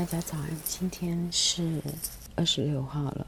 [0.00, 1.78] 大家早安，今天是
[2.34, 3.26] 二十六号了。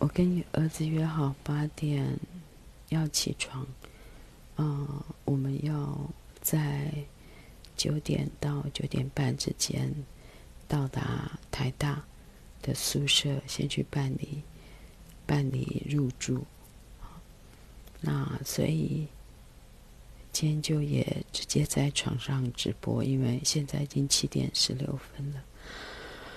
[0.00, 2.18] 我跟你儿子约好八点
[2.88, 3.64] 要起床，
[4.56, 5.96] 嗯，我们要
[6.42, 6.92] 在
[7.76, 9.94] 九点到九点半之间
[10.66, 12.04] 到达台大
[12.62, 14.42] 的宿舍，先去办理
[15.24, 16.44] 办理入住。
[18.00, 19.06] 那所以
[20.32, 25.44] 今天就也直接在床上直播，因为现在已经七点十六分了。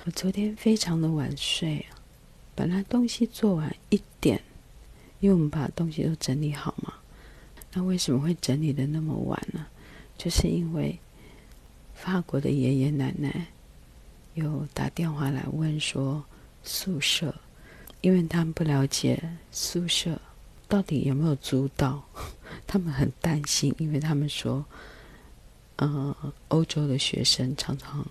[0.06, 1.86] 我昨天非常的晚睡，
[2.54, 4.42] 本来东西做完一点，
[5.22, 6.94] 因为我们把东西都整理好嘛。
[7.72, 9.66] 那为什么会整理的那么晚呢？
[10.18, 11.00] 就是因为
[11.94, 13.48] 法国的爷爷奶奶
[14.34, 16.22] 有打电话来问说
[16.64, 17.34] 宿舍，
[18.02, 20.20] 因为他们不了解宿舍
[20.68, 22.04] 到底有没有租到，
[22.68, 24.66] 他们很担心，因为他们说，
[25.78, 26.14] 呃，
[26.50, 28.06] 欧洲的学生常常。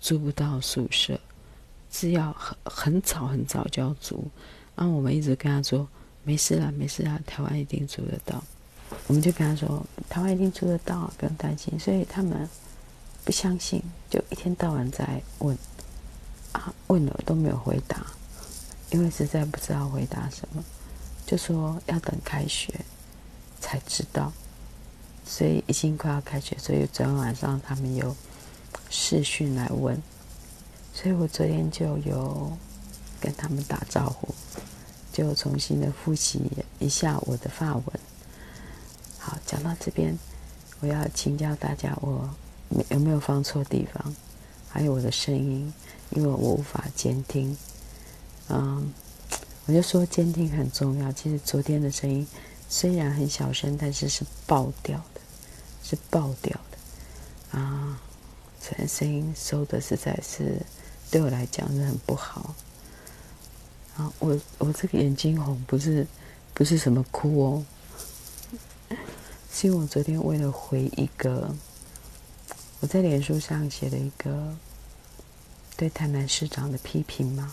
[0.00, 1.20] 租不到宿舍，
[1.90, 4.24] 只要很很早很早就要租。
[4.74, 5.86] 然后我们一直跟他说
[6.24, 8.42] ：“没事啦，没事啦，台湾一定租得到。”
[9.06, 12.48] 我们就跟他说：“台湾一定租得到，不用担心。”所以他们
[13.24, 15.56] 不相信，就一天到晚在问
[16.52, 18.06] 啊，问了都没有回答，
[18.90, 20.64] 因为实在不知道回答什么，
[21.26, 22.72] 就说要等开学
[23.60, 24.32] 才知道。
[25.26, 28.16] 所以已经快要开学，所以昨天晚上他们有。
[28.90, 30.02] 视讯来问，
[30.92, 32.52] 所以我昨天就有
[33.20, 34.34] 跟他们打招呼，
[35.12, 36.42] 就重新的复习
[36.80, 37.84] 一下我的发文。
[39.18, 40.18] 好，讲到这边，
[40.80, 42.28] 我要请教大家，我
[42.90, 44.14] 有没有放错地方？
[44.68, 45.72] 还有我的声音，
[46.10, 47.56] 因为我无法监听。
[48.48, 48.92] 嗯，
[49.66, 51.12] 我就说监听很重要。
[51.12, 52.26] 其实昨天的声音
[52.68, 55.20] 虽然很小声，但是是爆掉的，
[55.84, 58.00] 是爆掉的啊。
[58.60, 60.60] 这声音收的实在是
[61.10, 62.54] 对我来讲是很不好。
[63.96, 66.06] 啊，我我这个眼睛红不是
[66.54, 67.66] 不是什么哭哦，
[69.52, 71.54] 是因为我昨天为了回一个
[72.80, 74.54] 我在脸书上写了一个
[75.76, 77.52] 对台南市长的批评嘛，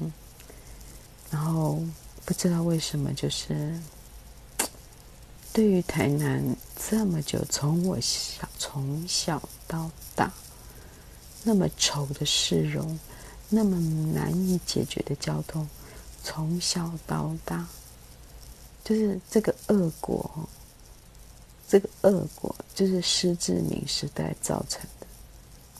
[0.00, 0.12] 嗯，
[1.30, 1.82] 然后
[2.24, 3.80] 不知道为什么就是
[5.52, 6.44] 对于台南
[6.76, 10.32] 这么久，从我小从小到大。
[11.48, 12.98] 那么丑的市容，
[13.48, 13.78] 那么
[14.12, 15.66] 难以解决的交通，
[16.22, 17.66] 从小到大，
[18.84, 20.46] 就是这个恶果，
[21.66, 25.06] 这个恶果就是施志明时代造成的，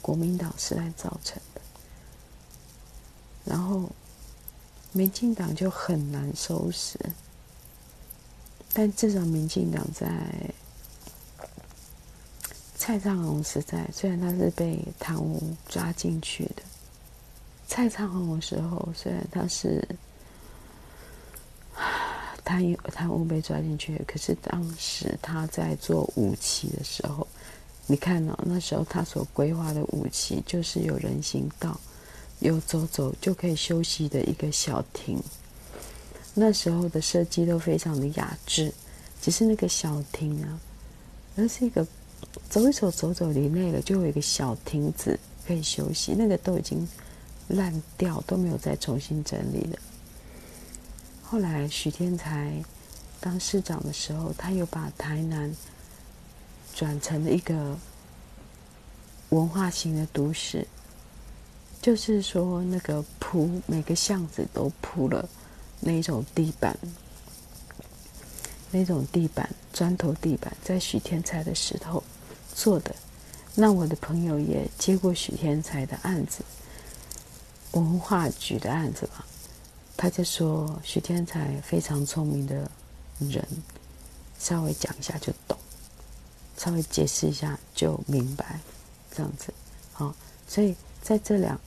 [0.00, 1.60] 国民党时代造成的，
[3.44, 3.90] 然后
[4.92, 6.98] 民进党就很难收拾，
[8.72, 10.08] 但至少民进党在。
[12.81, 16.62] 蔡昌弘时代，虽然他是被贪污抓进去的，
[17.66, 19.87] 蔡昌弘的时候，虽然他是
[22.44, 27.27] 贪贪污被抓进去，可是当时他在做五期的时候，
[27.89, 31.78] 你看哦，那时候他所规划的五期就是有人行道，
[32.39, 35.21] 有走走就可以休息的一个小亭，
[36.33, 38.72] 那时候的设计都非常的雅致，
[39.21, 40.59] 只是那个小亭啊，
[41.34, 41.84] 那是一个。
[42.48, 46.14] 走一走，走走，你累了，就有一个小亭子可以休息。
[46.16, 46.86] 那个都已经
[47.48, 49.78] 烂掉，都没有再重新整理了。
[51.22, 52.52] 后来许天才
[53.20, 55.54] 当市长的时候，他又把台南
[56.74, 57.76] 转成了一个
[59.28, 60.66] 文化型的都市，
[61.82, 65.28] 就是说那个铺每个巷子都铺了
[65.80, 66.76] 那种地板，
[68.70, 69.48] 那种地板
[69.78, 72.03] 砖头地板，在许天才的石头。
[72.53, 72.93] 做的，
[73.55, 76.43] 那我的朋友也接过许天才的案子，
[77.71, 79.25] 文化局的案子吧。
[79.97, 82.69] 他就说许天才非常聪明的
[83.21, 83.47] 人，
[84.41, 85.56] 稍微讲一下就懂，
[86.56, 88.59] 稍微解释一下就明白，
[89.15, 89.54] 这样子。
[89.92, 90.13] 好，
[90.48, 91.60] 所以在这两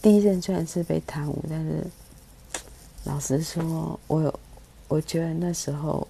[0.00, 1.86] 第一任虽然是被贪污，但是
[3.04, 4.40] 老实说，我有
[4.88, 6.08] 我觉得那时候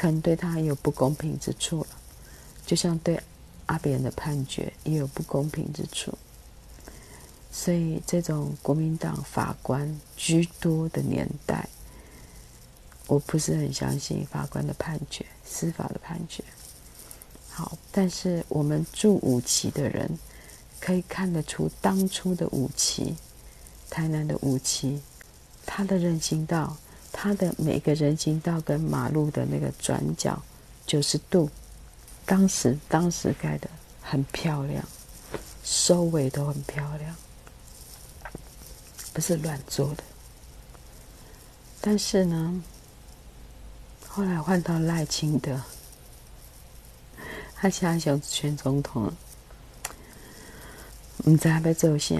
[0.00, 1.88] 可能对他有不公平之处了。
[2.64, 3.20] 就像对
[3.66, 6.16] 阿扁的判决也有不公平之处，
[7.52, 11.68] 所以这种国民党法官居多的年代，
[13.08, 16.42] 我不是很相信法官的判决、司法的判决。
[17.50, 20.18] 好，但是我们住五期的人
[20.80, 23.14] 可以看得出，当初的五期，
[23.90, 25.02] 台南的五期，
[25.66, 26.74] 它的人行道，
[27.12, 30.42] 他的每个人行道跟马路的那个转角
[30.86, 31.50] 九十度。
[32.24, 33.68] 当时，当时盖的
[34.00, 34.84] 很漂亮，
[35.64, 37.16] 收尾都很漂亮，
[39.12, 40.04] 不是乱做的。
[41.80, 42.62] 但是呢，
[44.06, 45.60] 后来换到赖清德，
[47.56, 49.16] 他现在想选总统了，
[51.24, 52.16] 不知道要做啥。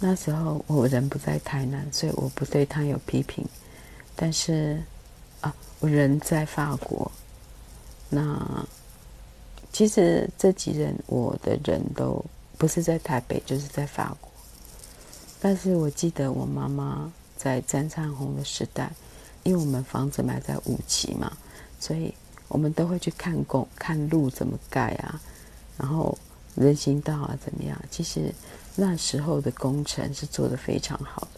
[0.00, 3.46] 那时候我人不在台南，所以我不对他有批评。
[4.20, 4.82] 但是
[5.40, 7.08] 啊，我人在法国。
[8.10, 8.66] 那
[9.72, 12.24] 其实这几任我的人都
[12.56, 14.28] 不是在台北，就是在法国。
[15.40, 18.90] 但是我记得我妈妈在张灿红的时代，
[19.44, 21.32] 因为我们房子买在五期嘛，
[21.78, 22.12] 所以
[22.48, 25.20] 我们都会去看工、看路怎么盖啊，
[25.76, 26.18] 然后
[26.56, 27.80] 人行道啊怎么样。
[27.90, 28.34] 其实。
[28.80, 31.37] 那时候的工程是做得非常好的，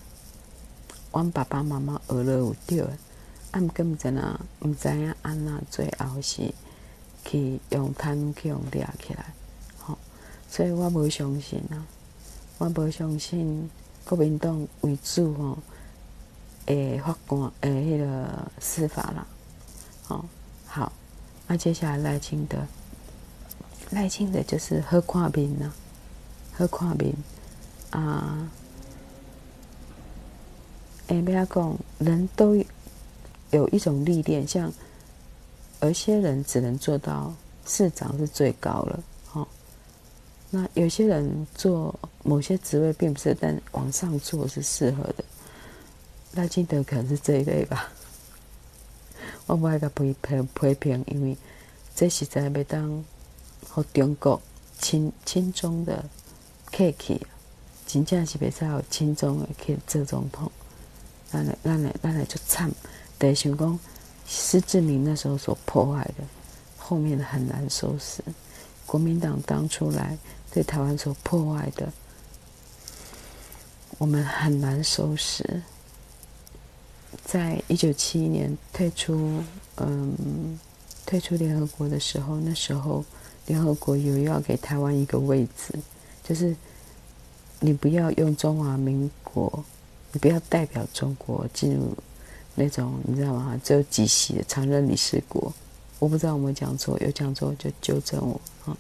[1.11, 2.85] 我爸爸妈妈学了有对，
[3.53, 6.53] 俺根本在那唔知影安那最后是
[7.25, 9.33] 去用碳去用抓起来，
[9.79, 9.99] 吼，
[10.49, 11.85] 所以我无相信啊，
[12.59, 13.69] 我无相信
[14.05, 15.59] 国民党为主吼，
[16.67, 19.27] 诶法官诶迄个司法啦，
[20.05, 20.25] 好，
[20.67, 20.93] 好，
[21.47, 22.59] 那接下来赖清德，
[23.91, 25.73] 赖清德就是好看面呐。
[26.53, 27.15] 好看面
[27.91, 28.51] 啊！
[31.11, 32.57] 哎，不要讲，人都
[33.51, 34.73] 有一种历练，像
[35.83, 37.35] 有些人只能做到
[37.67, 39.03] 市长是最高了，
[39.33, 39.47] 哦。
[40.51, 45.25] 那有些人做某些职位并不是，但往上做是适合的。
[46.35, 47.93] 赖清德可能是这一类吧。
[49.47, 51.37] 我不爱个批评批评，因为
[51.97, 53.05] 这实在要当
[53.69, 54.41] 和中国
[54.79, 56.05] 亲亲中的。
[56.73, 57.21] 客气，
[57.85, 60.49] 真正是袂使有亲中的去做总统，
[61.31, 62.71] 咱来咱来咱来就惨。
[63.19, 63.79] 得想讲，
[64.27, 66.25] 施志明那时候所破坏的，
[66.79, 68.23] 后面很难收拾。
[68.87, 70.19] 国民党当初来
[70.51, 71.93] 对台湾所破坏的，
[73.99, 75.63] 我们很难收拾。
[77.25, 79.43] 在一九七一年退出，
[79.77, 80.59] 嗯，
[81.07, 83.05] 退出联合国的时候，那时候
[83.47, 85.79] 联合国有要给台湾一个位置。
[86.25, 86.57] 就是
[87.61, 89.65] 你不要用中华民国，
[90.13, 91.97] 你不要代表中国进入
[92.55, 93.61] 那种你知道吗？
[93.63, 95.53] 只有几席的常任理事国。
[95.99, 98.77] 我不知道有没有讲错，有讲错就纠正我啊。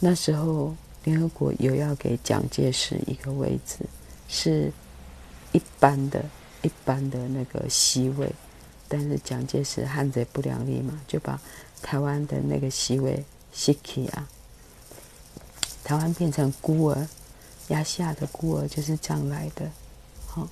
[0.00, 0.74] 那时候
[1.04, 3.78] 联合国有要给蒋介石一个位置，
[4.28, 4.70] 是
[5.52, 6.22] 一般的、
[6.62, 8.30] 一般的那个席位，
[8.86, 11.40] 但是蒋介石汉贼不两立嘛，就把
[11.82, 14.28] 台湾的那个席位吸去啊。
[15.82, 17.08] 台湾变成孤儿，
[17.68, 19.70] 亚细亚的孤儿就是这样来的。
[20.28, 20.48] 好，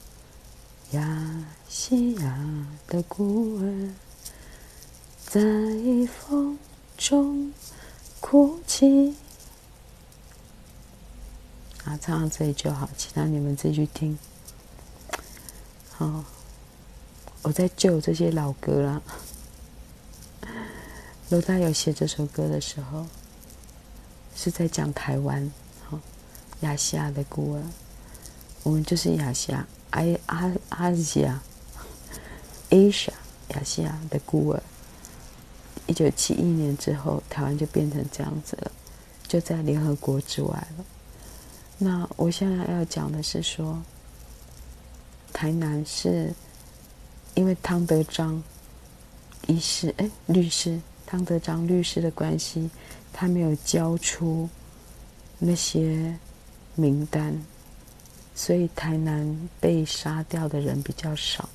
[0.93, 3.91] 亚细亚的孤儿
[5.25, 5.41] 在
[6.07, 6.59] 风
[6.97, 7.53] 中
[8.21, 9.15] 哭泣。
[11.85, 14.19] 啊，唱到这里就好，其他你们自己去听。
[15.91, 16.25] 好，
[17.43, 19.03] 我在救这些老歌啦。
[21.29, 23.07] 罗大佑写这首歌的时候。
[24.39, 25.51] 是在讲台湾，
[25.89, 25.99] 好，
[26.61, 27.63] 亚细亚的孤儿，
[28.67, 31.41] 我们就是亚细亚，阿阿阿西亚
[32.69, 33.13] ，Asia，
[33.51, 34.61] 亚细亚的孤儿。
[35.87, 38.73] 一九七一年之后，台湾就变成这样子了，
[39.29, 40.85] 就在联合国之外了。
[41.79, 43.81] 那我现在要讲的是说，
[45.33, 46.35] 台南是
[47.35, 48.43] 因为汤德章
[49.47, 52.69] 医师，哎，律师，汤德章律师的关系。
[53.13, 54.49] 他没有交出
[55.39, 56.19] 那些
[56.75, 57.47] 名单，
[58.37, 61.49] 所以台南被杀掉的人比较少。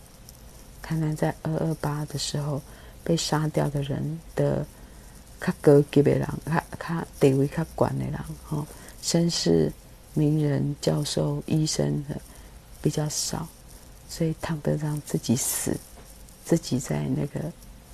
[0.81, 2.61] 台南在二二八的时候
[3.03, 4.65] 被杀掉的人的
[5.39, 8.19] 较高级的人，较较地位较高的人，
[8.49, 8.65] 哈，
[9.01, 9.71] 绅士、
[10.13, 12.19] 名人、教授、医生的
[12.81, 13.47] 比较少，
[14.09, 15.79] 所以汤德章自己死，
[16.43, 17.39] 自己在那个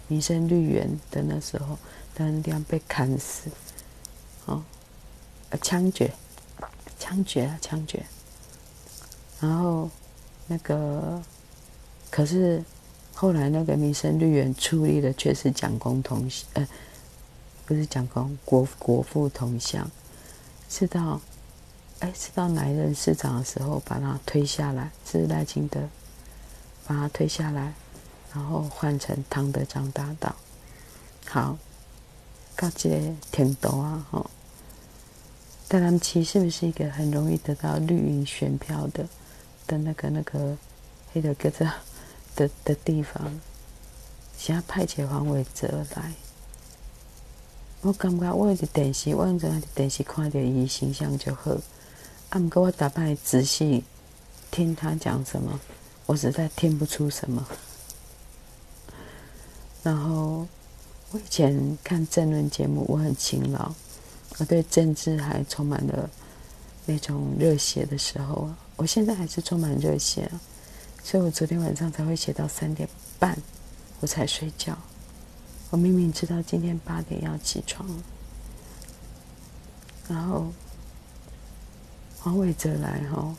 [0.08, 1.78] 民生绿园的那时候。
[2.16, 3.48] 当这样被砍死，
[4.46, 4.64] 哦，
[5.62, 6.12] 枪决，
[6.98, 8.04] 枪决啊，枪决。
[9.40, 9.90] 然后
[10.48, 11.22] 那个，
[12.10, 12.64] 可是
[13.14, 16.68] 后来那个民生绿园处理的却是蒋公同，呃，
[17.66, 19.90] 不是蒋公，国国父同乡，
[20.70, 21.20] 是到，
[22.00, 25.82] 哎，是到哪一任市长的时候把他推下来，是赖清德
[26.86, 27.74] 把他推下来，
[28.34, 30.36] 然后换成汤德章大道，
[31.26, 31.58] 好。
[32.60, 33.00] 到这个
[33.32, 34.32] 程度啊，吼！
[35.70, 39.08] 台南市是不是一个很容易得到绿营选票的
[39.68, 40.58] 的那个那个
[41.14, 41.68] 那个叫做
[42.36, 43.40] 的的地方？
[44.38, 46.14] 想要派遣黄伟哲来，
[47.82, 51.52] 我感觉我伫电视，我用在伫电视看到伊形象就好。
[52.30, 53.84] 啊，毋过我打扮仔细
[54.52, 55.60] 听他讲什么，
[56.06, 57.48] 我实在听不出什么。
[59.82, 60.48] 然后
[61.12, 63.74] 我以前看政论节目，我很勤劳，
[64.38, 66.08] 我对政治还充满了
[66.88, 70.42] 那种热血的时候啊，我现在还是充满热血啊，
[71.04, 72.90] 所以我昨天晚上才会写到三点
[73.20, 73.38] 半，
[74.00, 74.76] 我才睡觉。
[75.70, 77.86] 我明明知道今天八点要起床，
[80.08, 80.48] 然后
[82.20, 83.36] 黄伟哲来哈，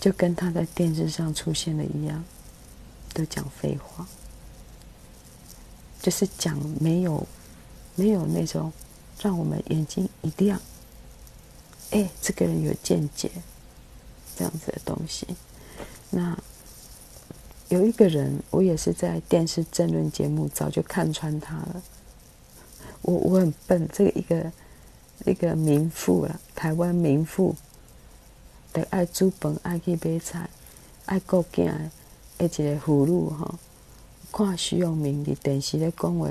[0.00, 2.24] 就跟他在电视上出现的一样，
[3.12, 4.08] 都讲废话。
[6.00, 7.26] 就是讲没有，
[7.94, 8.72] 没有那种
[9.20, 10.58] 让我们眼睛一亮，
[11.90, 13.30] 哎，这个人有见解，
[14.36, 15.26] 这样子的东西。
[16.10, 16.38] 那
[17.68, 21.82] 有一个人，我也是在电视争论节目早就看穿他了。
[23.02, 24.52] 我我很笨，这个一个
[25.24, 27.54] 一个名妇啦，台湾名妇，
[28.72, 30.50] 得爱煮饭，爱去买菜，
[31.06, 31.90] 爱顾囝的，
[32.38, 33.58] 一个妇女哈。
[34.32, 36.28] 看徐永明伫电视咧讲话，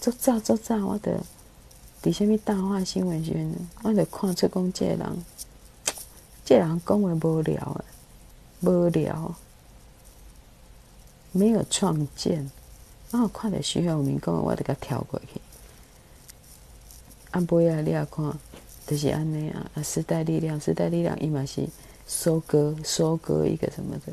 [0.00, 1.20] 足早足早，我着
[2.02, 5.24] 伫虾米大话新闻时阵，我着看出讲这个人，
[6.44, 7.84] 这个人讲话无聊诶，
[8.68, 9.32] 无聊，
[11.30, 12.50] 没有创建。
[13.12, 15.40] 然后看着徐永明讲，我着甲跳过去。
[17.30, 18.36] 啊，尾啊，你也看，
[18.84, 19.70] 就是安尼啊。
[19.74, 21.68] 啊，时代力量，时代力量，伊嘛是
[22.08, 24.12] 收割，收割一个什么的，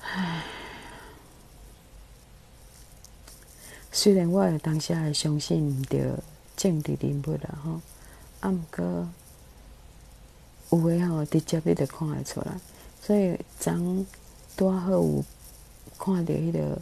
[0.00, 0.42] 唉。
[3.96, 5.96] 虽然我也当下会相信唔到
[6.56, 7.80] 政治人物啦吼，
[8.40, 9.08] 啊，毋过
[10.70, 12.46] 有诶吼直接你着看会出来。
[13.00, 13.72] 所以昨
[14.56, 15.24] 拄好有
[15.96, 16.76] 看到迄个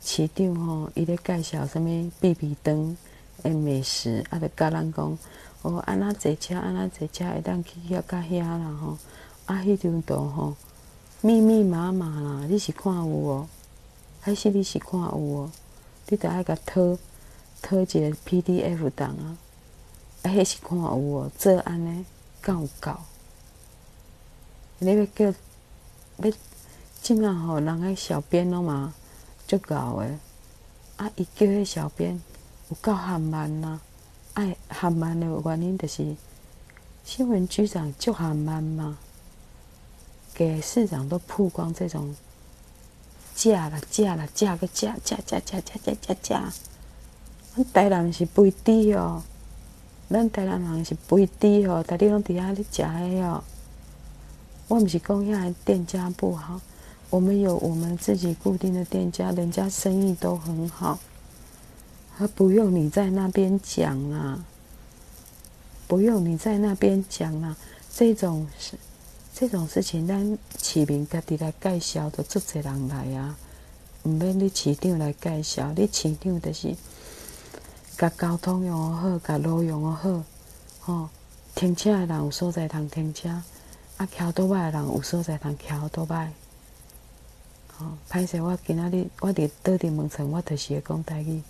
[0.00, 2.96] 市长吼，伊咧介绍啥物避避灯
[3.42, 5.18] 诶美食，啊，着甲咱讲
[5.60, 8.96] 哦，安怎坐车，安怎坐车会当去遐甲遐啦吼，
[9.44, 10.56] 啊，迄张图吼
[11.20, 13.46] 密密麻麻啦，你是看有无？
[14.22, 15.50] 还是你是看有无？
[16.08, 16.98] 你着爱甲拖
[17.60, 19.36] 拖一个 PDF 档啊！
[20.22, 21.28] 啊，迄是看有无？
[21.36, 22.04] 做安尼
[22.40, 22.92] 够有够？
[24.78, 25.26] 你要叫
[26.18, 26.32] 要
[27.02, 28.94] 即满吼，人个小编拢嘛
[29.46, 30.18] 足够诶！
[30.96, 32.20] 啊，伊叫迄小编
[32.70, 33.80] 有够含慢呐！
[34.34, 36.16] 爱含慢的原因就是
[37.04, 38.98] 新闻局长足含慢嘛，
[40.32, 42.14] 给市长都曝光这种。
[43.38, 46.52] 假啦，假啦，假个假，假假假假假假假。
[47.54, 49.22] 咱台南是肥猪哦，
[50.10, 53.44] 咱台南人是肥猪哦，大家拢伫遐咧食个哦。
[54.66, 56.60] 我毋是讲遐店家不好，
[57.10, 60.98] 我们有我们自己固定的店家，人家生意都很好，
[62.18, 64.44] 啊不用你在那边讲啦，
[65.86, 67.56] 不用你在那边讲啦，
[67.94, 68.76] 这种是。
[69.38, 73.38] 这种事情，咱市民家己来介绍，就足侪人来啊！
[74.02, 76.74] 毋免你市长来介绍，你市长就是
[77.96, 80.24] 甲交通用好，甲路用好，
[80.80, 81.08] 吼，
[81.54, 83.28] 停车的人有所在通停车，
[83.98, 86.32] 啊，骑倒摆的人有所在通骑倒摆。
[87.76, 91.40] 吼，歹势，我今仔日我伫倒伫门城，我就是会讲台语。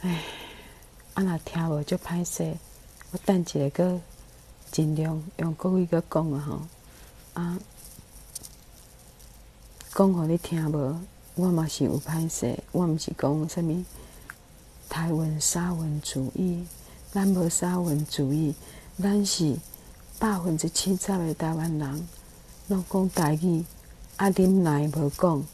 [0.00, 0.22] 唉，
[1.12, 2.56] 啊若听无就歹势，
[3.10, 4.00] 我等一下搁。
[4.70, 6.44] 尽量用国语去讲啊！
[6.46, 6.60] 吼
[7.34, 7.58] 啊，
[9.92, 11.00] 讲互你听无，
[11.34, 12.56] 我嘛是有歹势。
[12.70, 13.84] 我毋是讲啥物
[14.88, 16.64] 台湾沙文主义，
[17.12, 18.54] 咱无沙文主义，
[18.96, 19.56] 咱是
[20.18, 22.08] 百分之七十的台湾人
[22.68, 23.64] 拢讲台语。
[24.16, 25.44] 啊，恁奶无讲，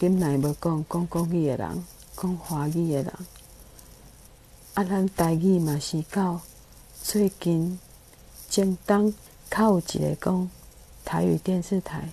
[0.00, 1.84] 恁奶无讲，讲国语的人，
[2.16, 3.14] 讲华语的人，
[4.74, 6.40] 啊，咱台语嘛是到
[7.02, 7.78] 最近。
[8.50, 9.14] 正当
[9.48, 10.50] 靠有一个讲
[11.04, 12.10] 台语电视台，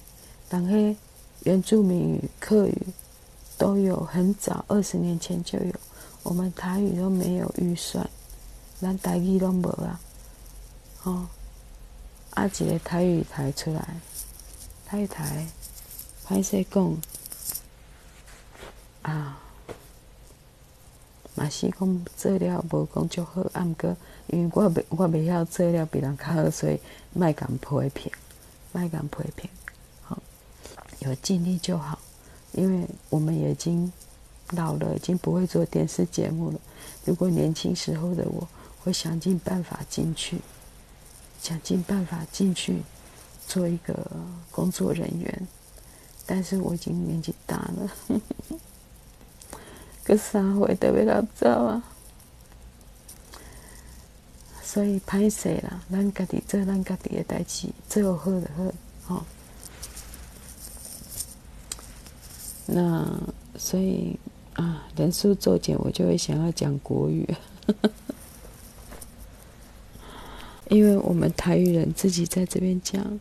[0.47, 0.95] 但迄
[1.41, 2.87] 原住民语、客语
[3.57, 5.73] 都有，很早二十年前就有。
[6.21, 8.07] 我们台语都没有预算，
[8.79, 9.99] 咱台语都无啊。
[11.03, 11.27] 哦，
[12.35, 13.99] 啊一个台语台出来，
[14.85, 15.47] 台语台，
[16.27, 16.97] 歹势讲
[19.01, 19.41] 啊。
[21.37, 26.79] 嘛是讲做了无讲足好，啊毋过因为我袂我袂晓做了比人较好，所以
[27.13, 28.11] 莫共批评，
[28.71, 29.49] 莫共批评，
[30.01, 30.17] 好，
[30.99, 31.99] 有尽力就好。
[32.53, 33.91] 因为我们已经
[34.51, 36.59] 老了，已经不会做电视节目了。
[37.05, 38.47] 如果年轻时候的我，
[38.83, 40.39] 会想尽办法进去，
[41.39, 42.81] 想尽办法进去
[43.47, 43.95] 做一个
[44.49, 45.47] 工作人员，
[46.25, 47.91] 但是我已经年纪大了。
[50.07, 51.83] 搁三回都要来走啊！
[54.63, 58.47] 所以歹势啦，咱家己做咱家己的代志，做好就
[59.03, 59.25] 好，
[62.67, 63.19] 那
[63.57, 64.17] 所以
[64.53, 67.27] 啊，人数骤减，我就会想要讲国语，
[70.69, 73.19] 因为我们台语人自己在这边讲，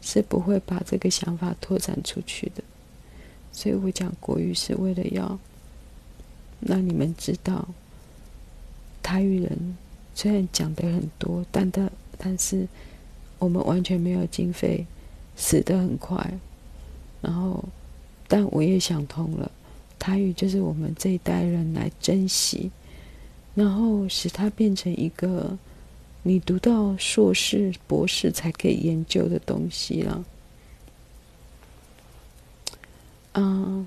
[0.00, 2.62] 是不会把这个想法拓展出去的。
[3.50, 5.36] 所以我讲国语是为了要
[6.60, 7.68] 让你们知道，
[9.02, 9.76] 台语人
[10.14, 12.66] 虽然讲的很多，但的但是
[13.38, 14.86] 我们完全没有经费，
[15.36, 16.38] 死得很快，
[17.20, 17.64] 然后。
[18.30, 19.50] 但我也想通了，
[19.98, 22.70] 台语就是我们这一代人来珍惜，
[23.54, 25.56] 然后使它变成一个
[26.22, 30.24] 你读到硕士、博士才可以研究的东西了。
[33.32, 33.86] 嗯，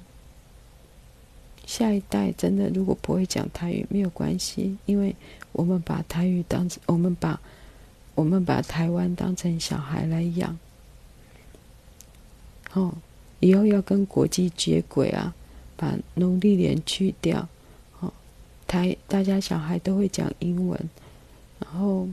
[1.71, 5.15] 下一代真的如果不会讲台语没有关系，因为
[5.53, 7.39] 我们把台语当成，我们把
[8.13, 10.59] 我们把台湾当成小孩来养，
[12.73, 12.93] 哦。
[13.39, 15.33] 以后要跟国际接轨啊，
[15.77, 17.47] 把农历年去掉，
[18.01, 18.11] 哦，
[18.67, 20.77] 台大家小孩都会讲英文，
[21.57, 22.07] 然后，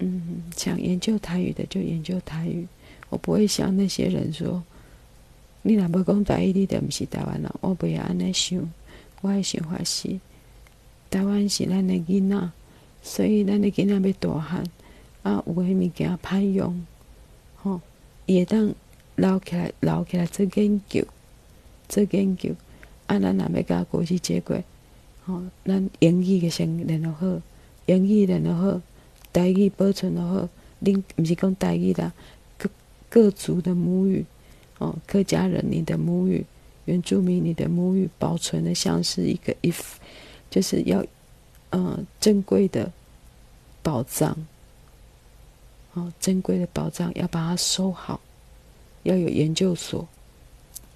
[0.00, 2.66] 嗯，想研究台语的就研究台语，
[3.10, 4.60] 我不会像那些人说，
[5.68, 8.58] 你若要讲台语，你就毋是台湾人，我不会安尼想，
[9.20, 10.18] 我的想法是，
[11.10, 12.50] 台湾是咱的囡仔，
[13.02, 14.64] 所以咱的囡仔要大汉，
[15.22, 16.86] 啊，有诶物件歹用，
[17.56, 17.80] 吼、哦，
[18.24, 18.74] 也当。
[19.16, 21.04] 留起来，留起来做研究，
[21.88, 22.54] 做研究。
[23.08, 24.62] 啊，咱若要甲国际接轨，
[25.24, 27.26] 吼，咱英语个先练得好，
[27.86, 28.80] 英语练得好，
[29.32, 30.48] 台语保存得好。
[30.80, 32.12] 恁毋是讲台语啦，
[32.56, 32.70] 各
[33.08, 34.24] 各族的母语，
[34.78, 36.44] 哦，客家人你的母语，
[36.86, 39.80] 原住民你的母语，保存的像是一个 if，
[40.50, 41.04] 就是要，
[41.70, 42.90] 呃，珍贵的
[43.82, 44.36] 宝藏，
[45.94, 48.20] 哦，珍贵的宝藏要把它收好。
[49.04, 50.06] 要有研究所，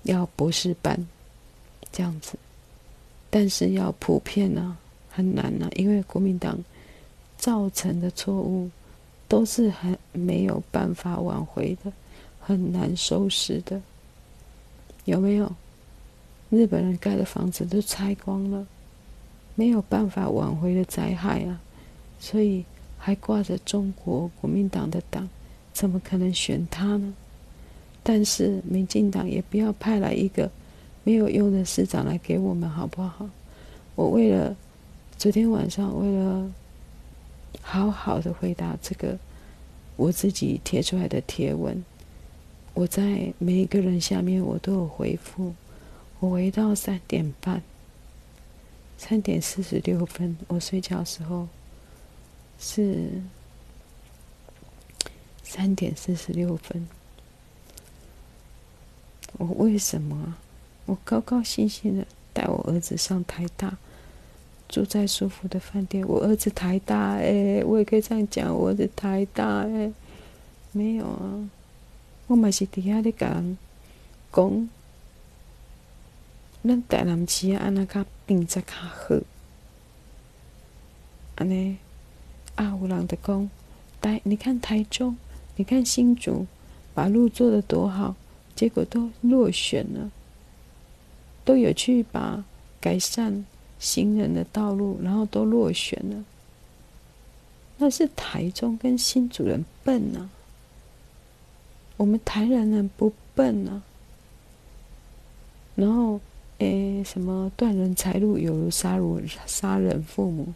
[0.03, 1.07] 要博士班，
[1.90, 2.35] 这样子，
[3.31, 4.77] 但是要普遍呢、
[5.09, 6.59] 很难呢、因为国民党
[7.38, 8.68] 造成的错误
[9.29, 11.92] 都是很没有办法挽回的，
[12.45, 13.81] 很难收拾的，
[15.05, 15.51] 有没有？
[16.51, 18.67] 日本人盖的房子都拆光了，
[19.55, 21.59] 没有办法挽回的灾害啊，
[22.21, 22.63] 所以
[22.99, 25.27] 还挂着中国国民党的党，
[25.73, 27.15] 怎么可能选他呢？
[28.03, 30.51] 但是民进党也不要派来一个
[31.05, 33.27] 没有用的市长来给我们，好不好？
[33.95, 34.55] 我为了
[35.17, 36.53] 昨天晚上，为了
[37.63, 39.17] 好好的回答这个
[39.97, 41.83] 我自己贴出来的贴文，
[42.75, 45.55] 我在每一个人下面我都有回复。
[46.21, 47.63] 我回到三点半，
[48.97, 51.49] 三点四十六分，我睡觉的时候
[52.59, 53.09] 是
[55.43, 56.87] 三点四十六分。
[59.33, 60.37] 我为什么？
[60.87, 63.77] 我高高兴兴的带我儿子上台大，
[64.69, 66.07] 住在舒服的饭店。
[66.07, 69.93] 我儿子台大哎，我也可以这样讲，我儿子台大哎，
[70.71, 71.51] 没有啊，
[72.33, 73.59] 我嘛是底下的讲，
[74.33, 74.68] 讲，
[76.64, 79.21] 咱台南市安那较并在较好，
[81.35, 81.77] 安尼
[82.55, 83.51] 啊，有人就讲，
[84.01, 85.14] 台你看台中，
[85.57, 86.47] 你看新竹，
[86.95, 88.16] 把路做得多好。
[88.55, 90.11] 结果都落选了，
[91.45, 92.42] 都有去把
[92.81, 93.45] 改善
[93.79, 96.25] 行人的道路，然后都落选了。
[97.77, 100.31] 那是台中跟新竹人笨啊，
[102.03, 103.81] 我们台南人不笨啊。
[105.77, 106.21] 然后，
[106.59, 110.53] 诶，什么断人财路有如杀如杀人父母，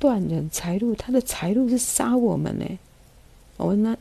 [0.00, 2.66] 断人财路，他的财路是杀我们呢。
[3.56, 3.96] 我们那。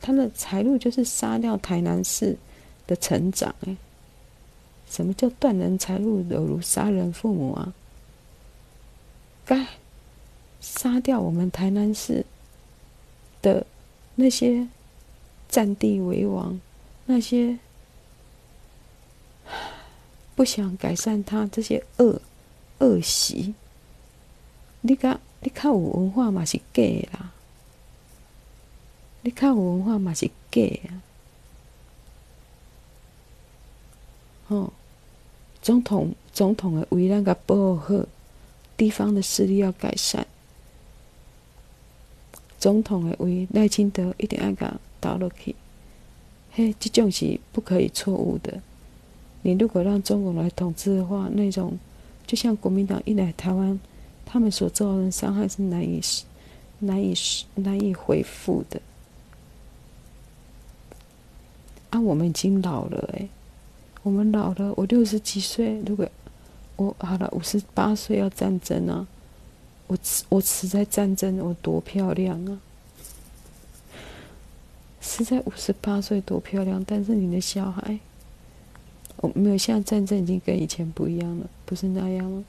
[0.00, 2.36] 他的财路就是杀掉台南市
[2.86, 3.76] 的成长，哎，
[4.88, 7.74] 什么叫断人财路有如杀人父母啊？
[9.44, 9.66] 该
[10.60, 12.24] 杀掉我们台南市
[13.42, 13.66] 的
[14.16, 14.66] 那些
[15.48, 16.60] 占地为王，
[17.06, 17.58] 那些
[20.34, 22.20] 不想改善他这些恶
[22.78, 23.54] 恶习，
[24.80, 27.32] 你看，你看有文化嘛是假啦。
[29.22, 31.02] 你较有文化嘛是假啊！
[34.46, 34.72] 哦，
[35.60, 38.06] 总统总统的为咱个保护好，
[38.76, 40.26] 地方的势力要改善。
[42.58, 45.54] 总统的为赖清德一定要甲倒落去，
[46.52, 48.60] 嘿，这种是不可以错误的。
[49.42, 51.78] 你如果让中国来统治的话，那种
[52.26, 53.78] 就像国民党一来台湾，
[54.26, 56.00] 他们所造成的伤害是难以、
[56.80, 57.14] 难以、
[57.54, 58.80] 难以恢复的。
[61.90, 63.28] 啊，我们已经老了哎，
[64.02, 66.06] 我们老了，我六十几岁，如果
[66.76, 69.06] 我好了五十八岁要战争啊，
[69.88, 72.60] 我死我死在战争，我多漂亮啊！
[75.00, 77.98] 死在五十八岁多漂亮，但是你的小孩。
[79.16, 82.44] 我没有，现在战争已经跟以前不一样了，不是那样了。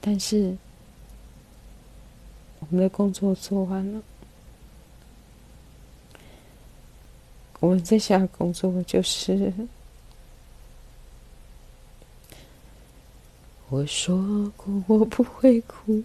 [0.00, 0.54] 但是
[2.60, 4.02] 我们的工作做完了，
[7.60, 9.52] 我们接下工作就是，
[13.70, 16.02] 我说过我不会哭。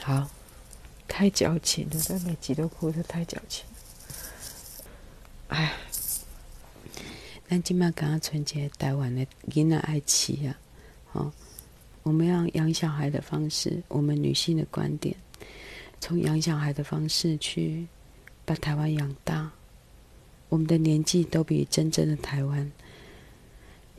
[0.00, 0.28] 好，
[1.08, 3.64] 太矫情了，在每集都哭得太矫情。
[5.48, 5.72] 哎。
[7.52, 10.56] 但今麦刚刚春节台湾的囡仔爱饲啊，
[11.10, 11.32] 好，
[12.04, 15.16] 我们要养小孩的方式，我们女性的观点，
[16.00, 17.84] 从养小孩的方式去
[18.44, 19.50] 把台湾养大。
[20.48, 22.70] 我们的年纪都比真正的台湾，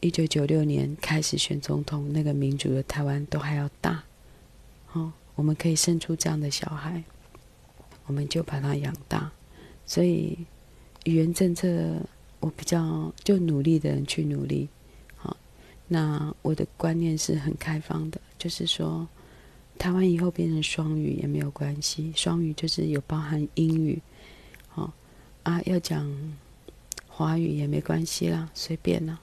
[0.01, 4.03] 一九九六年开始选总统那个民主的台湾都还要大。
[4.85, 7.01] 好，我们可以生出这样的小孩，
[8.05, 9.31] 我们就把他养大。
[9.85, 10.37] 所以
[11.05, 11.95] 语言政策。
[12.41, 14.67] 我比较就努力的人去努力，
[15.15, 15.37] 好，
[15.87, 19.07] 那我的观念是很开放的，就是说，
[19.77, 24.01] 台湾以后变成双语也没有关系，双语就是有包含英语，
[24.69, 24.91] 好
[25.43, 26.11] 啊，要讲
[27.07, 29.19] 华语也没关系啦，随便啦，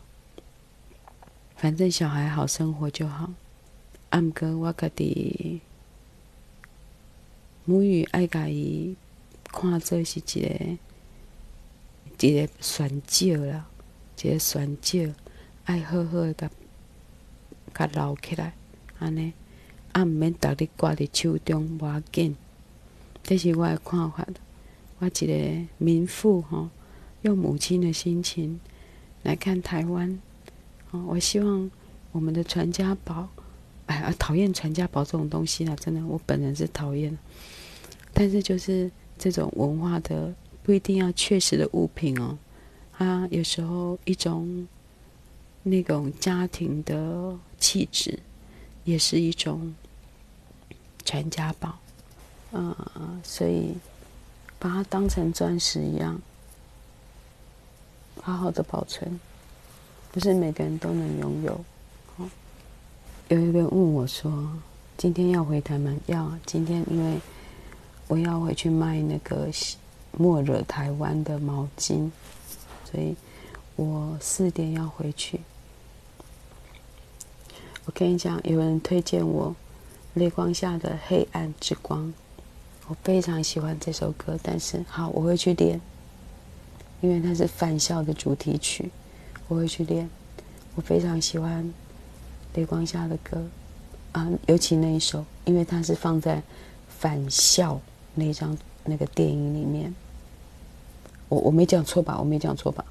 [1.58, 3.30] 反正小孩好生活就好。
[4.12, 5.60] 毋过我家己
[7.64, 8.96] 母语爱家己
[9.52, 10.78] 看做是一个。
[12.20, 13.66] 一个选少啦，
[14.20, 14.98] 一个选少，
[15.66, 16.50] 爱好好的甲
[17.72, 18.54] 甲留起来，
[18.98, 19.32] 安尼，
[19.92, 22.34] 啊毋免逐日挂伫手中，无要紧。
[23.22, 24.26] 这是我的看法。
[24.98, 26.70] 我一个民妇吼，
[27.22, 28.58] 用母亲的心情
[29.22, 30.20] 来看台湾。
[30.90, 31.70] 哦，我希望
[32.12, 33.28] 我们的传家宝，
[33.86, 37.16] 哎呀，讨厌传家宝这种东西啦，真的，我本人是讨厌。
[38.12, 40.34] 但是就是这种文化的。
[40.60, 42.36] 不一定要确实的物品哦，
[42.92, 44.68] 它有时候一种
[45.62, 48.18] 那种家庭的气质，
[48.84, 49.74] 也是一种
[51.06, 51.78] 传家宝，
[52.52, 53.74] 啊、所以
[54.58, 56.20] 把它当成钻石一样，
[58.20, 59.18] 好好的保存，
[60.12, 61.52] 不是每个人都能拥有。
[62.16, 62.30] 哦
[63.28, 64.48] 有一个人问我说
[64.96, 65.98] ：“今天要回台湾？
[66.06, 67.18] 要今天，因为
[68.06, 69.48] 我要回去卖那个。”
[70.12, 72.10] 莫惹台湾的毛巾，
[72.90, 73.14] 所以
[73.76, 75.38] 我四点要回去。
[77.84, 79.50] 我跟你讲，有人推荐我
[80.18, 82.06] 《泪光下的黑暗之光》，
[82.88, 84.36] 我非常喜欢这首歌。
[84.42, 85.78] 但是好，我会去练，
[87.02, 88.90] 因为它是返校的主题曲，
[89.48, 90.08] 我会去练。
[90.76, 91.64] 我非常喜欢
[92.54, 93.36] 《泪光下的歌》
[94.18, 96.40] 啊，尤其那一首，因为它是放在
[96.88, 97.80] 返校
[98.14, 98.56] 那张。
[98.90, 99.94] 那个电影里面，
[101.28, 102.16] 我我没讲错吧？
[102.18, 102.82] 我没讲错吧？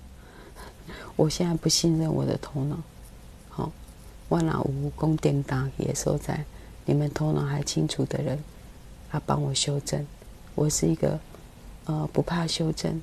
[1.17, 2.77] 我现在不信任我的头脑。
[3.49, 3.71] 好，
[4.29, 6.45] 万老无功点当也说在
[6.85, 8.37] 你们头脑还清楚的人，
[9.09, 10.05] 他帮我修正。
[10.53, 11.19] 我是一个
[11.85, 13.01] 呃不怕修正，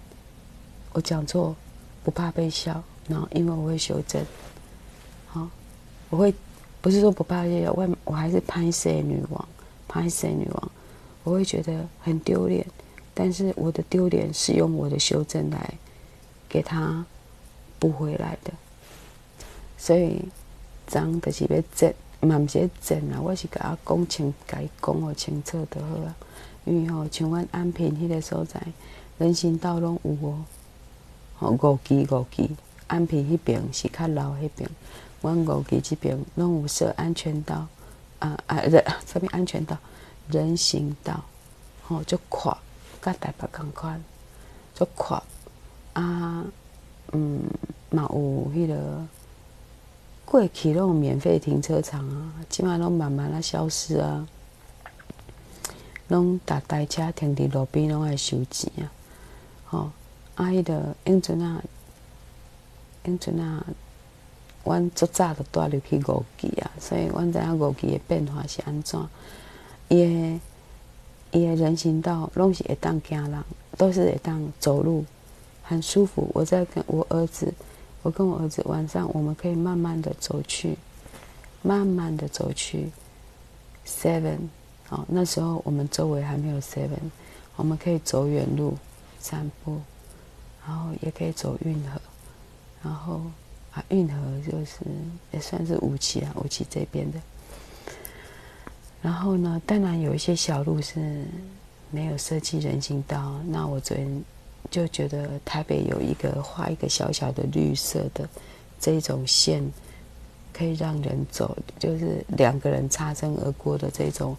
[0.92, 1.56] 我讲错
[2.04, 4.24] 不怕被笑，然后因为我会修正。
[5.26, 5.48] 好，
[6.10, 6.34] 我会
[6.80, 9.48] 不是说不怕被笑，我我还是拍谢女王，
[9.88, 10.70] 拍谢女王，
[11.22, 12.64] 我会觉得很丢脸。
[13.16, 15.74] 但是我的丢脸是用我的修正来
[16.48, 17.06] 给他
[17.78, 18.52] 补回来的，
[19.78, 20.20] 所以
[20.86, 26.16] 脏就是要整，嘛不是整啊，我是给他讲清，给伊讲好清楚就好了。
[26.64, 28.60] 因为吼，像阮安平迄个所在，
[29.18, 30.44] 人行道拢有哦，
[31.36, 32.50] 吼五级五期，
[32.88, 34.70] 安平迄边是较老迄边，
[35.22, 37.66] 阮五期这边拢有设安全岛，
[38.18, 39.76] 啊啊人什么安全岛，
[40.28, 41.22] 人行道，
[41.82, 42.56] 吼就垮。
[43.02, 44.02] 甲台北共款，
[44.74, 45.22] 足阔
[45.92, 46.42] 啊，
[47.12, 47.42] 嗯，
[47.90, 49.06] 嘛有迄个
[50.24, 54.26] 过去拢有免费停车场啊，即摆拢慢慢啊消失啊，
[56.08, 58.88] 拢逐台车停伫路边拢爱收钱啊，
[59.66, 59.90] 吼
[60.36, 61.46] 啊，迄个永春仔，
[63.04, 63.42] 永春仔，
[64.64, 69.00] 阮足早就带入去五期啊，所以阮知影五期的变化是安怎，
[69.88, 70.40] 伊个。
[71.36, 73.44] 伊个人行道拢是会当行人，
[73.76, 75.04] 都是会当走路，
[75.64, 76.30] 很舒服。
[76.32, 77.52] 我在跟我儿子，
[78.02, 80.78] 我跟我儿子晚上我们可以慢慢的走去，
[81.60, 82.88] 慢慢的走去
[83.84, 84.38] Seven。
[84.90, 87.10] 哦，那时候我们周围还没有 Seven，
[87.56, 88.78] 我们可以走远路
[89.18, 89.80] 散步，
[90.64, 92.00] 然后也可以走运河，
[92.84, 93.22] 然后
[93.72, 94.76] 啊运河就是
[95.32, 97.18] 也算是五期啊，五期这边的。
[99.02, 101.24] 然后呢，当然有一些小路是
[101.90, 103.40] 没有设计人行道。
[103.48, 104.22] 那我昨天
[104.70, 108.28] 就觉得台北有一个画一个小小的绿色的
[108.80, 109.62] 这种线，
[110.52, 114.36] 可以让人走，就是两个人擦身而过的这种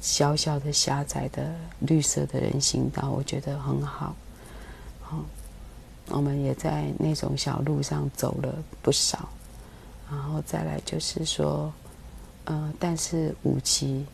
[0.00, 1.50] 小小的狭窄的
[1.80, 4.14] 绿色的人行道，我觉得很好。
[5.00, 5.24] 好，
[6.10, 9.28] 我们也在那种小路上走了不少。
[10.10, 11.72] 然后再来就是说。
[12.50, 14.06] 呃，但是五期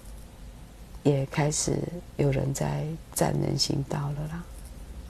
[1.04, 1.78] 也开始
[2.16, 4.44] 有人在占人行道了啦，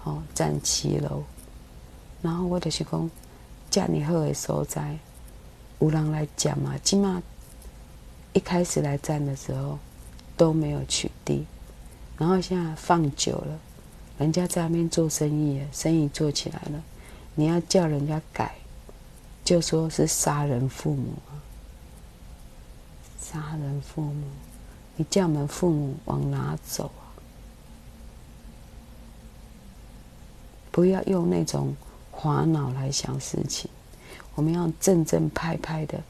[0.02, 1.22] 哦，占骑楼，
[2.20, 3.10] 然后我就是讲，
[3.70, 4.98] 这么好的所在，
[5.78, 7.22] 有人来讲嘛，起码
[8.34, 9.78] 一开始来占的时候
[10.36, 11.44] 都没有取缔，
[12.18, 13.58] 然后现在放久了，
[14.24, 16.82] 人家在那边做生意，生意做起来了，
[17.34, 18.54] 你要叫人家改，
[19.44, 21.12] 就说是杀人父母。
[23.20, 24.24] 杀人父母，
[24.96, 27.04] 你叫我们父母往哪走啊？
[30.70, 31.76] 不要用那种
[32.10, 33.70] 滑脑来想事情，
[34.34, 36.00] 我们要正正派派的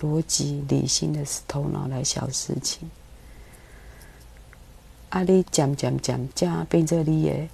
[0.00, 2.88] 逻辑理性的头脑来想事情。
[5.08, 7.48] 啊，你渐渐渐渐变做你的，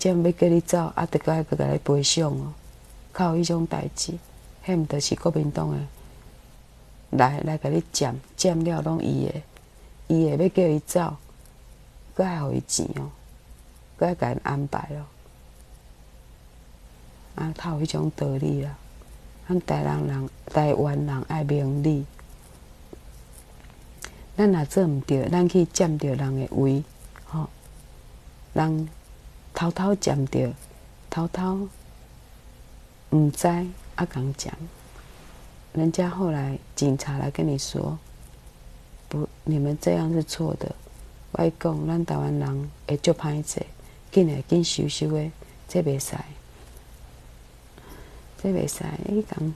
[0.00, 2.54] 这样要叫你走，啊，得该个个来赔偿哦。
[3.12, 4.14] 靠，迄种代志，
[4.64, 5.86] 迄毋著是国民党诶。
[7.10, 9.42] 来来，甲你占占了，拢伊诶，
[10.08, 11.16] 伊诶要叫伊走，
[12.14, 13.10] 搁爱互伊钱哦，
[13.98, 15.04] 搁爱甲伊安排哦，
[17.34, 18.74] 啊，他有迄种道理啦。
[19.46, 22.06] 咱台湾人，台湾人爱明理，
[24.36, 26.82] 咱若做毋对，咱去占着人的位，
[27.26, 27.48] 吼、哦，
[28.54, 28.88] 人
[29.60, 30.50] 偷偷占着，
[31.10, 31.68] 偷偷
[33.10, 33.46] 毋知
[33.94, 34.56] 啊，共占。
[35.74, 37.98] 人家后来警察来跟你说，
[39.10, 40.74] 不，你们这样是错的。
[41.32, 43.60] 我讲，咱台湾人会足歹势，
[44.10, 45.30] 紧来紧收收的，
[45.68, 46.16] 这袂使，
[48.42, 48.82] 这袂使。
[49.04, 49.54] 你讲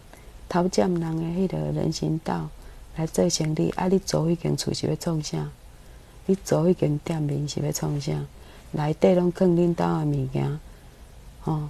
[0.51, 2.51] 偷占人的迄个人行道
[2.97, 5.51] 来做生意，啊，你租迄间厝是要创啥？
[6.27, 8.13] 你租迄间店面是要创啥？
[8.75, 10.61] 内底拢放恁兜的物件，
[11.45, 11.69] 哦，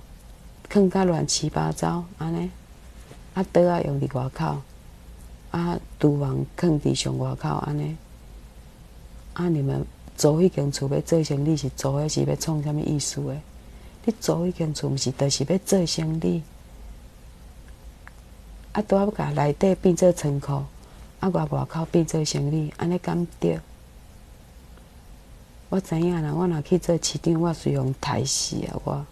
[0.69, 2.51] 放甲乱七八糟，安尼。
[3.35, 4.62] 啊，桌啊用伫外口，
[5.51, 7.97] 啊，厨房放伫上外口，安尼。
[9.35, 9.85] 啊，你们
[10.17, 13.40] 租迄间厝要做生意，是租诶是要创啥物意思诶？
[14.05, 16.43] 你租迄间厝，毋是着是要做生意？
[18.73, 20.62] 啊，拄啊要甲内底变做仓库，
[21.21, 23.59] 啊，外外口变做生意，安尼敢对？
[25.75, 29.05] 我知影啦，我若去做市长，我是用刣死啊我。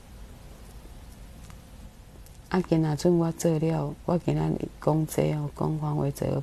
[2.50, 6.40] 啊，今仔阵我做了，我今仔日讲这哦，讲黄伟哲，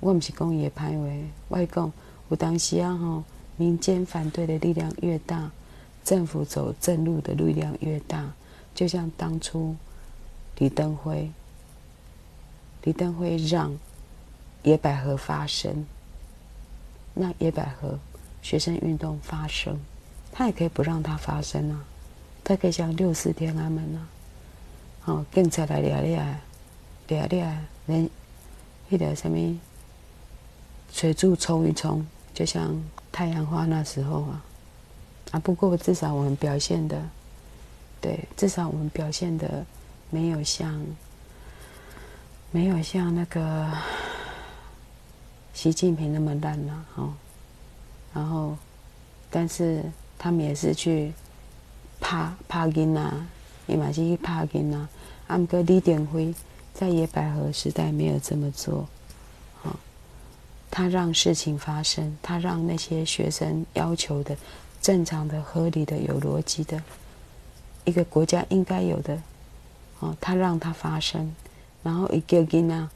[0.00, 1.90] 我毋是讲伊诶歹话，我讲
[2.28, 3.24] 有当时啊吼，
[3.56, 5.52] 民间反对的力量越大，
[6.04, 8.34] 政府走正路的力量越大。
[8.74, 9.74] 就像当初
[10.58, 11.32] 李登辉，
[12.82, 13.74] 李登辉让
[14.64, 15.86] 野百合发生，
[17.14, 17.98] 让野百合
[18.42, 19.78] 学生运动发生，
[20.32, 21.84] 他也可以不让它发生啊，
[22.44, 24.08] 他可以像六四天安门啊。
[25.06, 26.38] 哦，警察来抓抓，
[27.06, 28.10] 抓抓，连
[28.90, 29.58] 迄个什么
[30.92, 32.74] 水柱冲一冲，就像
[33.10, 34.44] 太阳花那时候啊。
[35.30, 37.02] 啊，不过至少我们表现的，
[38.00, 39.64] 对，至少我们表现的
[40.10, 40.82] 没有像，
[42.50, 43.70] 没有像那个
[45.52, 47.12] 习近平那么烂了，哦。
[48.18, 48.56] 然后，
[49.30, 49.84] 但是
[50.18, 51.12] 他们也是去
[52.00, 53.12] 拍拍囡仔，
[53.68, 54.76] 也嘛是去拍囡仔。
[55.28, 56.34] 阿姆哥李典辉
[56.74, 58.88] 在野百合时代没有这么做，
[60.68, 64.36] 他让事情发生，他让那些学生要求的
[64.82, 66.82] 正常的、合理的、有逻辑的
[67.84, 69.16] 一个国家应该有的，
[70.00, 71.32] 哦他让它发生，
[71.84, 72.88] 然后一叫囡仔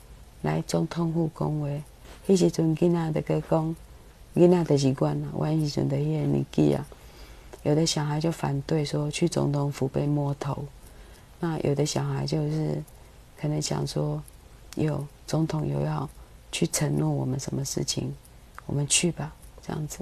[0.42, 1.80] 来总统府恭维，
[2.26, 3.76] 迄时阵囡仔的个讲，
[4.34, 6.86] 囡仔的习惯了，我迄时阵的迄个年纪啊，
[7.64, 10.64] 有的小孩就反对说去总统府被摸头。
[11.38, 12.82] 那有的小孩就是
[13.38, 14.22] 可能想说，
[14.76, 16.08] 有总统有要
[16.50, 18.14] 去承诺我们什么事情，
[18.64, 20.00] 我们去吧，这样子。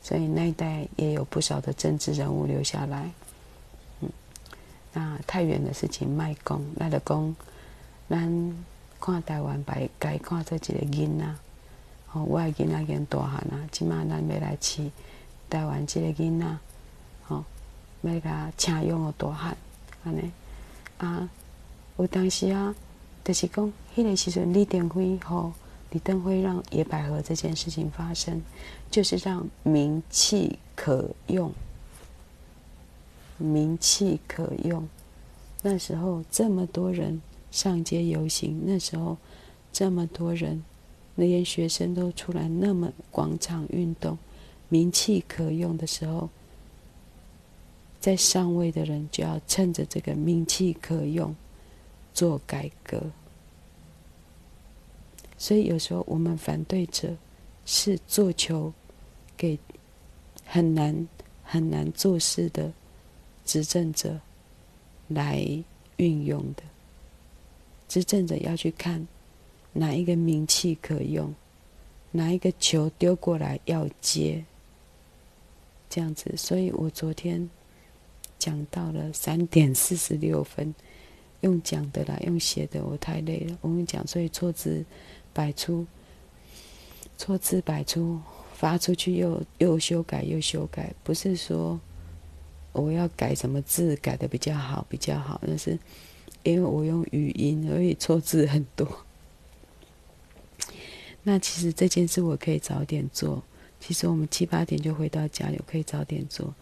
[0.00, 3.10] 所以那一代也有不少的政治人物留下来。
[4.00, 4.08] 嗯，
[4.92, 7.36] 那太远的事情卖讲，那就讲
[8.08, 8.56] 咱
[8.98, 11.24] 看台湾白该看做一个囡仔。
[12.12, 14.90] 哦，我的囡仔已经大汉啊，即马咱要来饲
[15.50, 16.46] 台湾这个囡仔，
[17.28, 17.44] 哦，
[18.00, 19.56] 要甲请养个大汉，
[20.04, 20.32] 安尼
[20.96, 21.28] 啊，
[21.98, 22.74] 有当时啊，
[23.22, 25.52] 就是讲，迄个时阵李登辉吼，
[25.90, 28.40] 李登辉让野百合这件事情发生，
[28.90, 31.52] 就是让名气可用，
[33.36, 34.88] 名气可用。
[35.60, 39.18] 那时候这么多人上街游行，那时候
[39.70, 40.64] 这么多人。
[41.20, 44.16] 那些学生都出来，那么广场运动，
[44.68, 46.30] 名气可用的时候，
[47.98, 51.34] 在上位的人就要趁着这个名气可用
[52.14, 53.02] 做改革。
[55.36, 57.16] 所以有时候我们反对者
[57.66, 58.72] 是做球
[59.36, 59.58] 给
[60.44, 61.08] 很难
[61.42, 62.72] 很难做事的
[63.44, 64.20] 执政者
[65.08, 65.44] 来
[65.96, 66.62] 运用的，
[67.88, 69.04] 执政者要去看。
[69.78, 71.32] 哪一个名气可用？
[72.10, 74.44] 哪一个球丢过来要接？
[75.88, 77.48] 这样子，所以我昨天
[78.40, 80.74] 讲到了三点四十六分，
[81.42, 83.56] 用讲的啦，用写的我太累了。
[83.60, 84.84] 我跟你讲，所以错字
[85.32, 85.86] 百出，
[87.16, 88.20] 错字百出，
[88.54, 91.78] 发出去又又修改又修改，不是说
[92.72, 95.78] 我要改什么字改的比较好比较好，那是
[96.42, 98.86] 因为我用语音，所以错字很多。
[101.28, 103.42] 那其实这件事我可以早点做。
[103.78, 106.54] 其实我们七八点就回到家里，我可以早点做。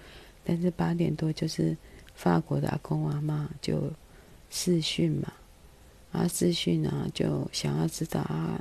[0.42, 1.76] 但是八点多就是
[2.16, 3.88] 法国的阿公阿妈就
[4.50, 5.32] 视讯嘛，
[6.10, 8.60] 啊视讯啊就想要知道啊，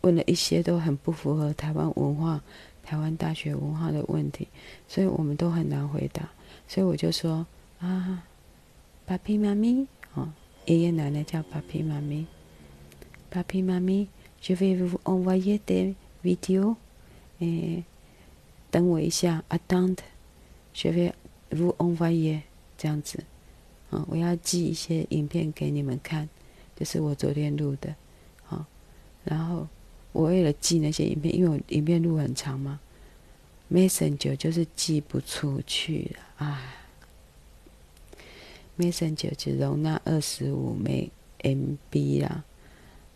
[0.00, 2.42] 问了一些都很不符合台湾文化、
[2.82, 4.48] 台湾大学文化的问题，
[4.88, 6.28] 所以我们都很难回答。
[6.66, 7.46] 所以我就说
[7.78, 8.24] 啊，
[9.06, 10.32] 爸比妈咪哦，
[10.64, 12.26] 爷爷奶奶叫爸比妈咪，
[13.30, 14.08] 爸比妈咪。
[14.40, 16.76] Je vais vous envoyer des vidéos，
[17.40, 17.82] 诶，
[18.70, 21.12] 等我一下，attends，je vais
[21.50, 22.42] vous envoyer
[22.76, 23.24] 这样子，
[23.90, 26.28] 啊，我要寄一些影片给你们看，
[26.76, 27.96] 就是我昨天录的，
[28.48, 28.66] 啊，
[29.24, 29.66] 然后
[30.12, 32.80] 我为了寄那些影片，因为我影片录很长嘛
[33.70, 36.74] ，Messenger 就是寄不出去了，唉
[38.78, 41.10] ，Messenger 只容纳二十五枚
[41.42, 42.44] MB 啦。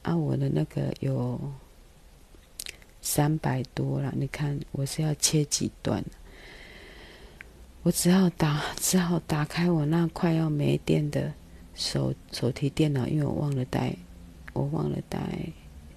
[0.02, 1.40] 啊，我的那个有
[3.00, 6.04] 三百多了，你看我是要切几段？
[7.84, 11.32] 我只好打，只好打开我那快要没电的
[11.74, 13.94] 手手提电脑，因为我忘了带，
[14.52, 15.18] 我忘了带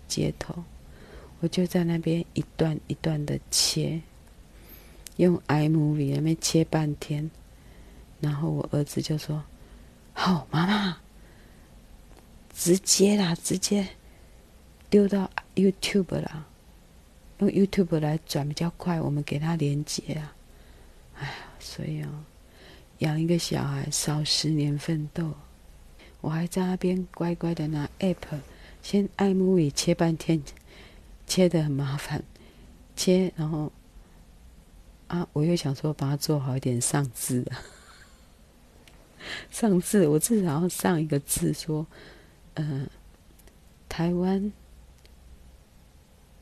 [0.07, 0.53] 接头，
[1.41, 4.01] 我就在那边一段一段的切，
[5.17, 7.29] 用 iMovie 那边切半天，
[8.19, 9.43] 然后我儿子就说
[10.13, 10.97] ：“好，妈妈。”
[12.57, 13.85] 直接啦，直接
[14.89, 16.47] 丢到 YouTube 啦，
[17.39, 18.99] 用 YouTube 来转比较快。
[19.01, 20.33] 我们给他连接啊，
[21.19, 22.23] 哎呀，所以哦，
[22.99, 25.33] 养一个小孩少十年奋斗。
[26.21, 28.15] 我还在那边乖乖的拿 App，
[28.81, 30.41] 先 iMovie 切半天，
[31.27, 32.23] 切得很麻烦，
[32.95, 33.69] 切然后
[35.07, 37.59] 啊，我又想说把它做好一点上字啊，
[39.51, 41.85] 上字我至少要上一个字说。
[43.89, 44.51] 台湾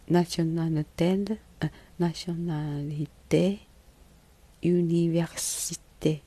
[0.08, 3.60] nationalité 呃 nationalité
[4.62, 6.22] université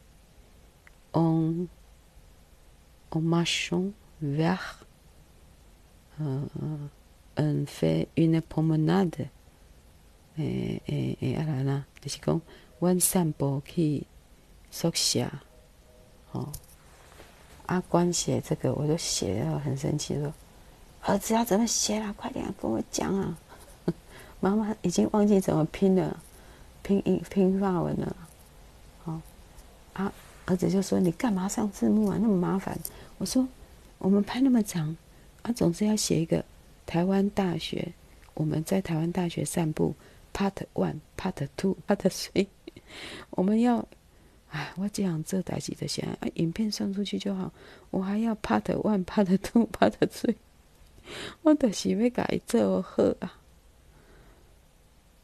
[1.13, 1.67] en
[3.11, 4.85] en marchant vers
[6.19, 6.49] 呃
[7.39, 9.29] on fait une promenade
[10.37, 12.41] 诶诶诶，啊啦啦，就是讲，
[12.79, 14.07] 阮散步去
[14.71, 15.31] 宿舍，
[16.33, 16.53] 哦。
[17.67, 20.33] 阿关写这个，我就写了，很生气，说
[21.03, 22.15] ：“儿子要怎么写啦？
[22.17, 23.37] 快点跟我讲啊！”
[24.41, 26.19] 妈妈已经忘记怎么拼了，
[26.83, 28.17] 拼音拼法文了。
[29.03, 29.21] 好，
[29.95, 30.13] 啊，
[30.47, 32.19] 儿子就说：“你干嘛上字幕啊？
[32.21, 32.79] 那么麻烦。”
[33.19, 33.47] 我说
[33.99, 34.97] ：“我们拍那么长，
[35.43, 36.45] 啊，总是要写一个
[36.87, 37.93] 台湾大学。
[38.35, 39.95] 我们在台湾大学散步
[40.33, 42.47] ，Part One、Part Two、Part Three，
[43.31, 43.87] 我们要。”
[44.57, 47.53] 哎，我这样做代志的先，啊，影片送出去就好。
[47.91, 50.35] 我还要 part one、part two、part three，
[51.43, 53.39] 我就是要甲伊做好啊。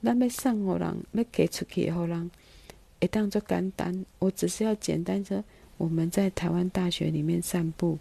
[0.03, 2.31] 咱要送互人，要给出去互人，
[3.01, 4.05] 会当作简单。
[4.19, 5.43] 我只是要简单说，
[5.79, 7.99] 我们在台湾大学里面散步，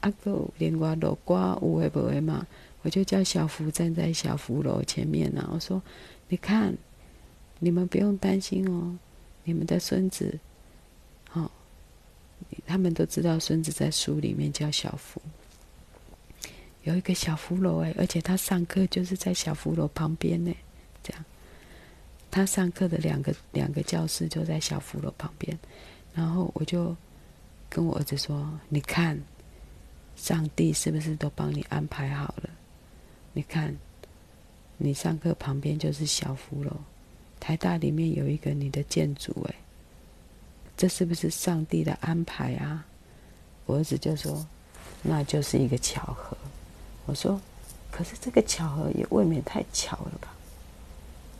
[0.00, 2.44] 啊，个连外路挂有诶无诶嘛，
[2.82, 5.48] 我就叫小福站在小福楼前面啊。
[5.52, 5.80] 我说，
[6.28, 6.76] 你看，
[7.60, 8.98] 你们不用担心哦，
[9.44, 10.40] 你们的孙子。
[12.66, 15.20] 他们都知道孙子在书里面叫小福，
[16.84, 20.54] 有一个小福楼哎，而且他上课就是在小福楼旁边呢，
[21.02, 21.24] 这样。
[22.30, 25.58] 他上课的两个两个教室就在小福楼旁边，
[26.14, 26.96] 然后我就
[27.68, 29.20] 跟我儿子说：“你看，
[30.16, 32.48] 上帝是不是都帮你安排好了？
[33.34, 33.76] 你看，
[34.78, 36.74] 你上课旁边就是小福楼，
[37.38, 39.54] 台大里面有一个你的建筑，哎。”
[40.82, 42.84] 这是不是上帝的安排啊？
[43.66, 44.44] 我儿子就说
[45.00, 46.36] ：“那就是一个巧合。”
[47.06, 47.40] 我说
[47.92, 50.34] ：“可是这个巧合也未免太巧了吧？”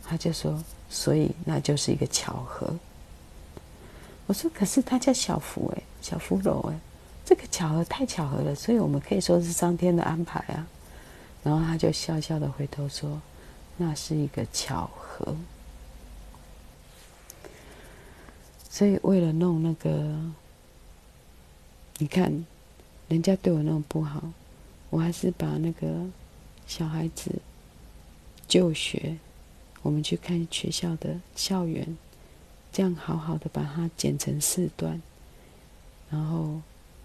[0.01, 0.57] 他就说
[0.89, 2.73] ：“所以那就是一个巧合。”
[4.27, 6.79] 我说：“可是他叫小福哎，小福楼哎，
[7.25, 10.65] 这个巧合太巧合了，所以我们可以说是上天的安排啊。”
[11.43, 13.21] 然后他就笑笑的回头说
[13.75, 15.35] ：“那是一个巧合。”
[18.73, 20.19] 所以，为了弄那个，
[21.99, 22.43] 你看，
[23.07, 24.33] 人家对我那么不好，
[24.89, 26.07] 我还是把那个
[26.65, 27.39] 小孩子
[28.47, 29.19] 就学，
[29.83, 31.95] 我们去看学校的校园，
[32.71, 34.99] 这样好好的把它剪成四段，
[36.09, 36.59] 然后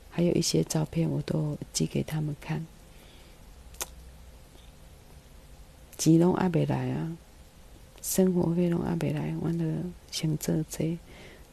[0.09, 2.67] 还有一些照片，我都寄给他们看。
[5.99, 7.15] 钱拢阿袂来啊，
[8.01, 10.97] 生活费拢阿袂来，我了想做这。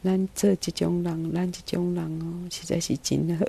[0.06, 3.44] 咱做这种人，咱这种人哦，实在是真好。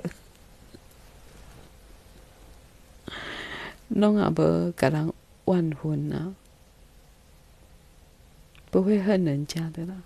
[3.90, 5.12] 拢也无甲人
[5.46, 6.34] 怨恨啊，
[8.72, 10.02] 不会恨人家的啦。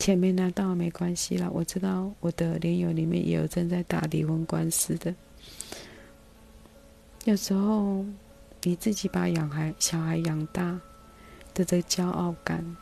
[0.00, 5.14] 钱没拿到没关系啦，我知道我的连友里面也有正在打离婚官司的。
[7.24, 8.04] 有时候
[8.62, 10.80] 你自己把养孩小孩养大
[11.54, 12.76] 的这骄傲感。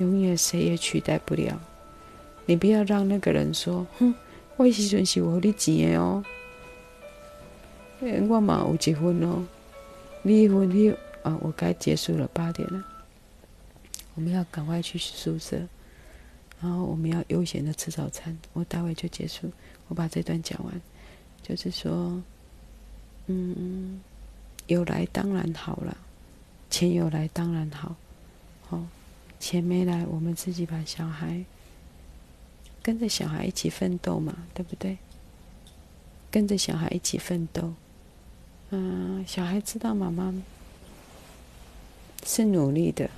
[0.00, 1.60] 永远谁也取代不了。
[2.46, 4.14] 你不要让那个人说：“哼，
[4.56, 6.24] 我时阵是有你钱的哦，
[8.28, 9.46] 我嘛有结婚哦。”
[10.24, 10.90] 离婚你
[11.22, 12.84] 啊，我该结束了，八点了，
[14.14, 15.56] 我们要赶快去宿舍，
[16.60, 18.36] 然后我们要悠闲的吃早餐。
[18.52, 19.50] 我待会就结束，
[19.88, 20.80] 我把这段讲完，
[21.42, 22.22] 就是说，
[23.28, 24.00] 嗯，
[24.66, 25.96] 有来当然好了，
[26.68, 27.94] 钱有来当然好，
[28.68, 28.86] 好、哦。
[29.40, 31.42] 钱没来，我们自己把小孩
[32.82, 34.98] 跟着小孩一起奋斗嘛，对不对？
[36.30, 37.72] 跟着小孩一起奋斗，
[38.68, 40.32] 嗯，小孩知道妈妈
[42.24, 43.10] 是努力的，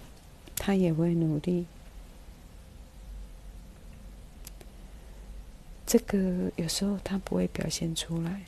[0.57, 1.67] 他也会努力。
[5.85, 8.43] 这个有时候他不会表现出来，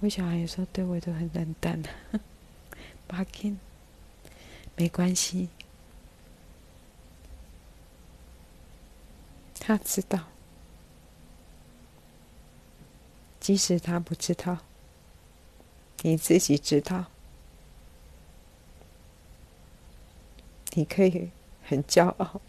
[0.00, 1.80] 我小孩有时候对我都很冷淡，
[3.06, 3.56] 巴金，
[4.74, 5.48] 没关系。
[9.66, 10.28] 他知道，
[13.40, 14.58] 即使他不知道，
[16.02, 17.06] 你自己知道，
[20.74, 21.32] 你可以
[21.64, 22.40] 很骄傲。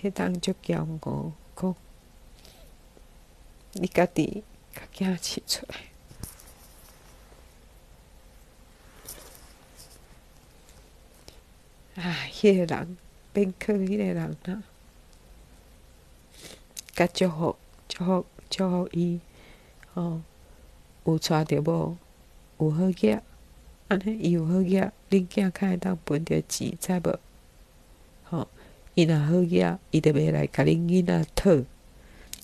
[0.00, 1.76] 你当就骄傲，讲
[3.72, 4.42] 你家己
[4.72, 5.76] 较惊起出来。
[12.02, 12.96] 啊，迄个人
[13.34, 14.62] 变可迄个人啊！
[16.94, 17.56] 甲祝福，
[17.88, 19.18] 祝福，祝福伊，
[19.94, 20.20] 吼，
[21.06, 21.96] 有娶着某，
[22.58, 23.18] 有好囝，
[23.88, 27.18] 安尼伊有好囝，恁囝较会当分着钱，知无？
[28.24, 28.46] 吼，
[28.94, 31.64] 伊若好囝，伊着袂来甲恁囡仔讨，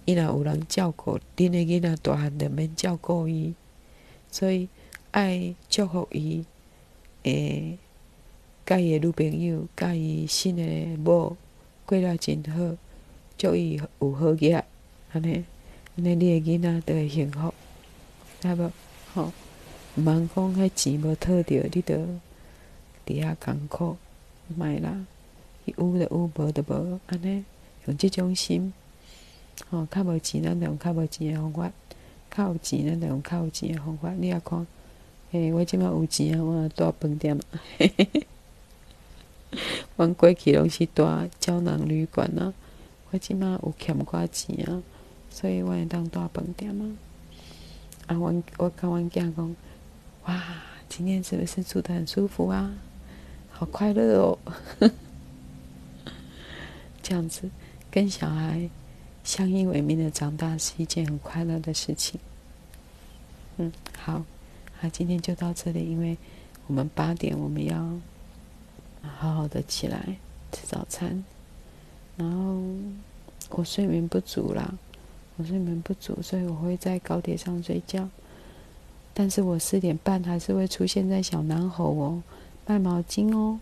[0.07, 3.55] 伊若有人照顾，恁的囡仔大汉着免照顾伊，
[4.31, 4.71] 所以
[5.11, 6.47] 爱祝福伊，
[7.25, 7.77] 诶，
[8.65, 11.37] 甲伊的女朋友，甲伊新的某
[11.85, 12.79] 过了真好。
[13.39, 14.61] 祝伊有好囝，
[15.12, 15.45] 安尼，
[15.97, 17.55] 安尼你的囡仔都会幸福，
[18.41, 18.72] 知无？
[19.14, 19.32] 吼，
[19.95, 21.97] 毋通讲迄钱无讨着，你着
[23.07, 23.97] 伫遐艰苦，
[24.49, 25.07] 莫啦，
[25.66, 27.45] 伊有就有，无就无，安尼
[27.86, 28.72] 用即种心，
[29.70, 31.72] 吼，较无钱咱着用较无钱的方法，
[32.34, 34.12] 较有钱咱着用较有钱的方法。
[34.14, 34.66] 你也看，
[35.30, 37.39] 嘿，我即满有钱啊，我住饭店，
[37.78, 38.26] 嘿嘿嘿，
[39.97, 41.07] 阮过去拢是住
[41.39, 42.53] 胶囊旅馆啊。
[43.11, 44.83] 我即马有欠寡钱啊，
[45.31, 46.85] 所以我会当住饭店啊。
[48.07, 49.57] 啊，阮我甲阮囝讲，
[50.25, 50.43] 哇，
[50.89, 52.75] 今天是不是住得很舒服啊？
[53.51, 54.39] 好快乐哦！
[57.03, 57.51] 这样子
[57.91, 58.71] 跟小孩
[59.25, 62.21] 相依为命的长大是一件很快乐的事情。
[63.57, 64.23] 嗯，好，
[64.79, 66.17] 好，今天就到这里，因为
[66.67, 67.99] 我们八点我们要
[69.03, 70.17] 好好的起来
[70.53, 71.25] 吃早餐。
[72.19, 72.61] 然后
[73.49, 74.75] 我睡眠不足啦，
[75.39, 78.07] 我睡眠不足，所以我会在高铁上睡觉。
[79.14, 82.23] 但是我四点半还是会出现在小南侯哦，
[82.66, 83.59] 卖毛巾哦。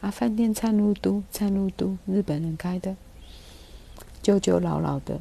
[0.00, 2.96] 啊，饭店灿路都，灿路都，日本人开的，
[4.22, 5.20] 旧旧老老的，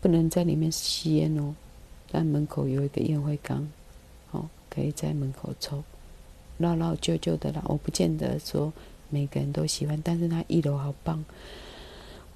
[0.00, 1.54] 不能在里面吸烟哦。
[2.10, 3.68] 但门口有一个烟灰缸，
[4.30, 5.82] 哦，可以在门口抽。
[6.58, 8.72] 老老旧旧的啦，我不见得说
[9.10, 11.24] 每个人都喜欢，但是他一楼好棒，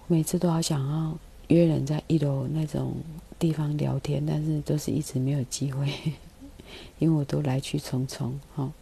[0.09, 1.17] 每次都好想要
[1.49, 2.97] 约人在一楼那种
[3.39, 5.87] 地方聊天，但是都是一直没有机会，
[6.99, 8.73] 因为我都来去匆匆，哦。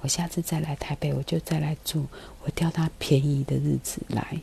[0.00, 2.06] 我下次再来台北，我就再来住，
[2.42, 4.40] 我挑他便宜的日子来，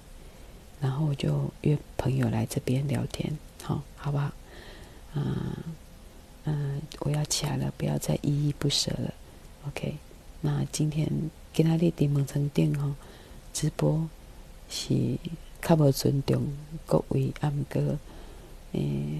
[0.80, 4.32] 然后我就约朋友来这边聊天，好，好不好？
[5.16, 5.26] 嗯
[6.46, 9.12] 嗯，我要起来了，不要再依依不舍了
[9.68, 9.96] ，OK？
[10.42, 11.10] 那今天
[11.52, 12.94] 跟他立地蒙城店吼
[13.52, 14.08] 直播
[14.70, 15.18] 是
[15.68, 16.48] 较无尊重
[16.86, 18.00] 各位，啊毋过，
[18.72, 19.20] 诶、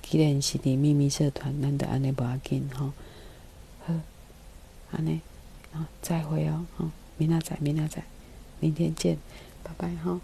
[0.00, 2.92] 既然是伫秘密社团，咱就安尼无要紧吼，
[3.84, 3.92] 好，
[4.92, 5.20] 安尼。
[6.00, 8.02] 再会哦，吼，明仔载，明仔载，
[8.60, 9.18] 明天见，
[9.62, 10.18] 拜拜哈。